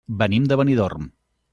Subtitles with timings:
[0.21, 1.09] Venim de Benidorm.